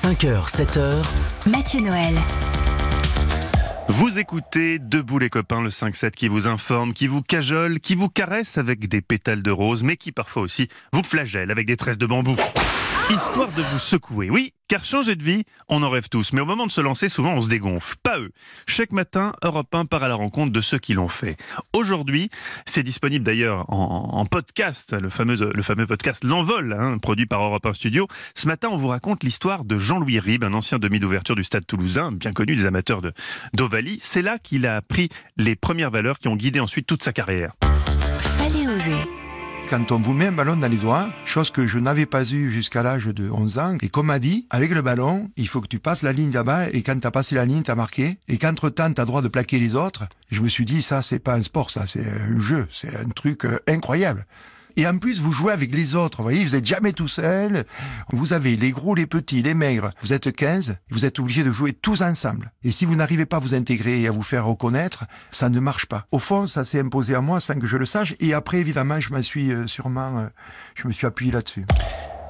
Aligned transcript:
5h, 0.00 0.48
7h, 0.48 1.50
Mathieu 1.50 1.80
Noël. 1.80 2.14
Vous 3.88 4.20
écoutez 4.20 4.78
Debout 4.78 5.18
les 5.18 5.28
copains, 5.28 5.60
le 5.60 5.70
5-7 5.70 6.12
qui 6.12 6.28
vous 6.28 6.46
informe, 6.46 6.92
qui 6.92 7.08
vous 7.08 7.20
cajole, 7.20 7.80
qui 7.80 7.96
vous 7.96 8.08
caresse 8.08 8.58
avec 8.58 8.86
des 8.86 9.00
pétales 9.00 9.42
de 9.42 9.50
rose, 9.50 9.82
mais 9.82 9.96
qui 9.96 10.12
parfois 10.12 10.42
aussi 10.42 10.68
vous 10.92 11.02
flagelle 11.02 11.50
avec 11.50 11.66
des 11.66 11.76
tresses 11.76 11.98
de 11.98 12.06
bambou. 12.06 12.36
Histoire 13.10 13.50
de 13.52 13.62
vous 13.62 13.78
secouer, 13.78 14.28
oui, 14.28 14.52
car 14.68 14.84
changer 14.84 15.16
de 15.16 15.22
vie, 15.22 15.44
on 15.68 15.82
en 15.82 15.88
rêve 15.88 16.10
tous, 16.10 16.34
mais 16.34 16.42
au 16.42 16.44
moment 16.44 16.66
de 16.66 16.72
se 16.72 16.82
lancer, 16.82 17.08
souvent 17.08 17.32
on 17.32 17.40
se 17.40 17.48
dégonfle. 17.48 17.96
Pas 18.02 18.18
eux. 18.18 18.32
Chaque 18.66 18.92
matin, 18.92 19.32
Europe 19.42 19.74
1 19.74 19.86
part 19.86 20.02
à 20.02 20.08
la 20.08 20.14
rencontre 20.14 20.52
de 20.52 20.60
ceux 20.60 20.78
qui 20.78 20.92
l'ont 20.92 21.08
fait. 21.08 21.38
Aujourd'hui, 21.72 22.28
c'est 22.66 22.82
disponible 22.82 23.24
d'ailleurs 23.24 23.64
en, 23.72 24.26
podcast, 24.26 24.92
le 24.92 25.08
fameux, 25.08 25.50
le 25.54 25.62
fameux 25.62 25.86
podcast 25.86 26.22
L'Envol, 26.22 26.76
hein, 26.78 26.98
produit 26.98 27.24
par 27.24 27.42
Europe 27.42 27.64
1 27.64 27.72
Studio. 27.72 28.06
Ce 28.34 28.46
matin, 28.46 28.68
on 28.70 28.76
vous 28.76 28.88
raconte 28.88 29.24
l'histoire 29.24 29.64
de 29.64 29.78
Jean-Louis 29.78 30.18
Ribes, 30.18 30.44
un 30.44 30.52
ancien 30.52 30.78
demi 30.78 30.98
d'ouverture 30.98 31.34
du 31.34 31.44
stade 31.44 31.66
toulousain, 31.66 32.12
bien 32.12 32.32
connu 32.32 32.56
des 32.56 32.66
amateurs 32.66 33.00
de 33.00 33.14
d'Ovalie. 33.54 33.98
C'est 34.02 34.22
là 34.22 34.38
qu'il 34.38 34.66
a 34.66 34.76
appris 34.76 35.08
les 35.38 35.56
premières 35.56 35.90
valeurs 35.90 36.18
qui 36.18 36.28
ont 36.28 36.36
guidé 36.36 36.60
ensuite 36.60 36.86
toute 36.86 37.02
sa 37.02 37.14
carrière. 37.14 37.54
Fallait 38.20 38.68
oser. 38.68 39.27
Quand 39.70 39.92
on 39.92 39.98
vous 40.00 40.14
met 40.14 40.28
un 40.28 40.32
ballon 40.32 40.56
dans 40.56 40.70
les 40.70 40.78
doigts, 40.78 41.10
chose 41.26 41.50
que 41.50 41.66
je 41.66 41.78
n'avais 41.78 42.06
pas 42.06 42.24
eu 42.24 42.50
jusqu'à 42.50 42.82
l'âge 42.82 43.04
de 43.04 43.28
11 43.28 43.58
ans, 43.58 43.76
et 43.82 43.90
comme 43.90 44.06
m'a 44.06 44.18
dit, 44.18 44.46
avec 44.48 44.72
le 44.72 44.80
ballon, 44.80 45.30
il 45.36 45.46
faut 45.46 45.60
que 45.60 45.66
tu 45.66 45.78
passes 45.78 46.02
la 46.02 46.12
ligne 46.12 46.32
là-bas, 46.32 46.70
et 46.70 46.80
quand 46.82 46.98
t'as 46.98 47.10
passé 47.10 47.34
la 47.34 47.44
ligne, 47.44 47.62
t'as 47.62 47.74
marqué, 47.74 48.16
et 48.28 48.38
qu'entre-temps, 48.38 48.90
t'as 48.94 49.04
droit 49.04 49.20
de 49.20 49.28
plaquer 49.28 49.58
les 49.58 49.74
autres. 49.74 50.08
Je 50.30 50.40
me 50.40 50.48
suis 50.48 50.64
dit, 50.64 50.80
ça, 50.80 51.02
c'est 51.02 51.18
pas 51.18 51.34
un 51.34 51.42
sport, 51.42 51.70
ça, 51.70 51.86
c'est 51.86 52.06
un 52.06 52.40
jeu, 52.40 52.66
c'est 52.72 52.96
un 52.96 53.10
truc 53.10 53.44
euh, 53.44 53.58
incroyable. 53.68 54.24
Et 54.78 54.86
en 54.86 54.96
plus, 54.96 55.20
vous 55.20 55.32
jouez 55.32 55.52
avec 55.52 55.74
les 55.74 55.96
autres, 55.96 56.18
vous 56.18 56.22
voyez, 56.22 56.44
vous 56.44 56.54
êtes 56.54 56.64
jamais 56.64 56.92
tout 56.92 57.08
seul. 57.08 57.64
Vous 58.12 58.32
avez 58.32 58.54
les 58.54 58.70
gros, 58.70 58.94
les 58.94 59.08
petits, 59.08 59.42
les 59.42 59.52
maigres. 59.52 59.90
Vous 60.02 60.12
êtes 60.12 60.30
15, 60.30 60.76
vous 60.90 61.04
êtes 61.04 61.18
obligés 61.18 61.42
de 61.42 61.50
jouer 61.50 61.72
tous 61.72 62.00
ensemble. 62.00 62.52
Et 62.62 62.70
si 62.70 62.84
vous 62.84 62.94
n'arrivez 62.94 63.26
pas 63.26 63.38
à 63.38 63.40
vous 63.40 63.56
intégrer 63.56 64.00
et 64.00 64.06
à 64.06 64.12
vous 64.12 64.22
faire 64.22 64.46
reconnaître, 64.46 65.06
ça 65.32 65.48
ne 65.48 65.58
marche 65.58 65.86
pas. 65.86 66.06
Au 66.12 66.20
fond, 66.20 66.46
ça 66.46 66.64
s'est 66.64 66.78
imposé 66.78 67.16
à 67.16 67.20
moi 67.20 67.40
sans 67.40 67.58
que 67.58 67.66
je 67.66 67.76
le 67.76 67.86
sache. 67.86 68.14
Et 68.20 68.34
après, 68.34 68.58
évidemment, 68.58 69.00
je 69.00 69.12
me 69.12 69.20
suis 69.20 69.50
euh, 69.50 69.66
sûrement, 69.66 70.16
euh, 70.16 70.26
je 70.76 70.86
me 70.86 70.92
suis 70.92 71.08
appuyé 71.08 71.32
là-dessus. 71.32 71.66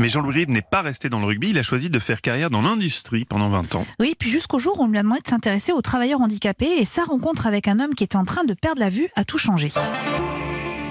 Mais 0.01 0.09
Jean-Louis 0.09 0.33
Ribes 0.33 0.51
n'est 0.51 0.63
pas 0.63 0.81
resté 0.81 1.11
dans 1.11 1.21
le 1.21 1.27
rugby, 1.27 1.51
il 1.51 1.59
a 1.59 1.63
choisi 1.63 1.91
de 1.91 1.99
faire 1.99 2.23
carrière 2.23 2.49
dans 2.49 2.63
l'industrie 2.63 3.27
pendant 3.27 3.51
20 3.51 3.75
ans. 3.75 3.87
Oui, 4.01 4.15
puis 4.19 4.31
jusqu'au 4.31 4.59
jour 4.59 4.81
où 4.81 4.85
on 4.85 4.89
lui 4.89 4.97
a 4.97 5.03
demandé 5.03 5.21
de 5.21 5.29
s'intéresser 5.29 5.73
aux 5.73 5.83
travailleurs 5.83 6.23
handicapés 6.23 6.79
et 6.79 6.87
sa 6.87 7.05
rencontre 7.05 7.47
avec 7.47 7.69
un 7.69 7.79
homme 7.79 7.95
qui 7.95 8.05
était 8.05 8.17
en 8.17 8.25
train 8.25 8.45
de 8.45 8.55
perdre 8.55 8.81
la 8.81 8.89
vue 8.89 9.11
a 9.17 9.25
tout 9.25 9.39
changé. 9.39 9.71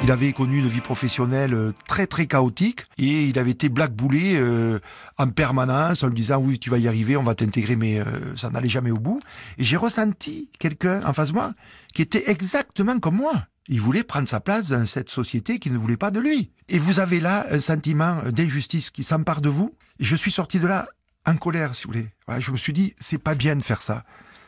Il 0.03 0.11
avait 0.11 0.31
connu 0.31 0.59
une 0.59 0.67
vie 0.67 0.81
professionnelle 0.81 1.53
euh, 1.53 1.73
très 1.87 2.07
très 2.07 2.27
chaotique 2.27 2.85
et 2.97 3.25
il 3.25 3.37
avait 3.39 3.51
été 3.51 3.67
blackboulé 3.67 4.35
euh, 4.35 4.79
en 5.17 5.27
permanence 5.27 6.03
en 6.03 6.07
lui 6.07 6.15
disant 6.15 6.37
oui 6.37 6.59
tu 6.59 6.69
vas 6.69 6.77
y 6.77 6.87
arriver, 6.87 7.17
on 7.17 7.23
va 7.23 7.35
t'intégrer 7.35 7.75
mais 7.75 7.99
euh, 7.99 8.05
ça 8.37 8.49
n'allait 8.49 8.69
jamais 8.69 8.91
au 8.91 8.99
bout. 8.99 9.21
Et 9.57 9.63
j'ai 9.63 9.75
ressenti 9.75 10.49
quelqu'un 10.59 11.03
en 11.05 11.13
face 11.13 11.29
de 11.29 11.33
moi 11.33 11.53
qui 11.93 12.01
était 12.01 12.29
exactement 12.29 12.99
comme 12.99 13.15
moi. 13.15 13.47
Il 13.67 13.81
voulait 13.81 14.03
prendre 14.03 14.29
sa 14.29 14.39
place 14.39 14.69
dans 14.69 14.85
cette 14.85 15.09
société 15.09 15.59
qui 15.59 15.69
ne 15.71 15.77
voulait 15.77 15.97
pas 15.97 16.11
de 16.11 16.21
lui. 16.21 16.51
Et 16.69 16.79
vous 16.79 16.99
avez 16.99 17.19
là 17.19 17.45
un 17.51 17.59
sentiment 17.59 18.21
d'injustice 18.31 18.89
qui 18.89 19.03
s'empare 19.03 19.41
de 19.41 19.49
vous. 19.49 19.75
Et 19.99 20.05
je 20.05 20.15
suis 20.15 20.31
sorti 20.31 20.59
de 20.59 20.67
là 20.67 20.87
en 21.25 21.35
colère, 21.35 21.75
si 21.75 21.83
vous 21.83 21.93
voulez. 21.93 22.07
Voilà, 22.27 22.39
je 22.39 22.51
me 22.51 22.57
suis 22.57 22.71
dit, 22.71 22.93
c'est 22.99 23.17
pas 23.17 23.35
bien 23.35 23.57
de 23.57 23.61
faire 23.61 23.81
ça. 23.81 24.05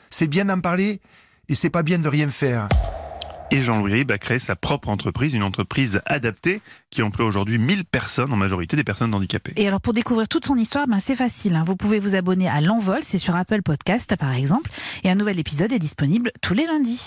C'est 0.09 0.27
bien 0.27 0.45
d'en 0.45 0.61
parler 0.61 1.01
et 1.49 1.55
c'est 1.55 1.69
pas 1.69 1.83
bien 1.83 1.99
de 1.99 2.07
rien 2.07 2.29
faire. 2.29 2.69
Et 3.51 3.63
Jean-Louis 3.63 3.93
Ribes 3.93 4.11
a 4.11 4.19
créé 4.19 4.37
sa 4.37 4.55
propre 4.55 4.89
entreprise, 4.89 5.33
une 5.33 5.41
entreprise 5.41 6.01
adaptée 6.05 6.61
qui 6.91 7.01
emploie 7.01 7.25
aujourd'hui 7.25 7.57
1000 7.57 7.83
personnes, 7.83 8.31
en 8.31 8.35
majorité 8.35 8.75
des 8.77 8.83
personnes 8.83 9.13
handicapées. 9.15 9.53
Et 9.55 9.67
alors 9.67 9.81
pour 9.81 9.93
découvrir 9.93 10.27
toute 10.27 10.45
son 10.45 10.55
histoire, 10.55 10.87
ben 10.87 10.99
c'est 10.99 11.15
facile. 11.15 11.55
hein. 11.55 11.63
Vous 11.65 11.75
pouvez 11.75 11.99
vous 11.99 12.13
abonner 12.13 12.47
à 12.47 12.61
L'Envol, 12.61 12.99
c'est 13.01 13.17
sur 13.17 13.35
Apple 13.35 13.63
Podcast 13.63 14.15
par 14.19 14.33
exemple. 14.33 14.69
Et 15.03 15.09
un 15.09 15.15
nouvel 15.15 15.39
épisode 15.39 15.71
est 15.73 15.79
disponible 15.79 16.31
tous 16.41 16.53
les 16.53 16.67
lundis. 16.67 16.97